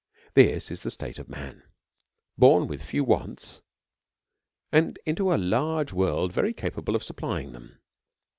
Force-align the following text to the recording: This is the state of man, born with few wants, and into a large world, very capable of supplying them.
This 0.33 0.71
is 0.71 0.81
the 0.81 0.89
state 0.89 1.19
of 1.19 1.29
man, 1.29 1.61
born 2.35 2.65
with 2.65 2.81
few 2.81 3.03
wants, 3.03 3.61
and 4.71 4.97
into 5.05 5.31
a 5.31 5.37
large 5.37 5.93
world, 5.93 6.33
very 6.33 6.53
capable 6.53 6.95
of 6.95 7.03
supplying 7.03 7.51
them. 7.51 7.77